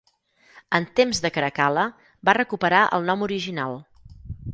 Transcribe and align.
En 0.77 0.85
temps 0.99 1.19
de 1.25 1.29
Caracal·la 1.35 1.83
va 2.29 2.35
recuperar 2.39 2.81
el 2.99 3.05
nom 3.11 3.27
original. 3.27 3.77